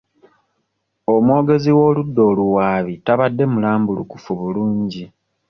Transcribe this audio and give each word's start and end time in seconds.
Omwogezi 1.13 1.71
w'oludda 1.77 2.21
oluwaabi 2.31 2.93
tabadde 3.05 3.43
mulambulukufu 3.51 4.31
bulungi. 4.39 5.03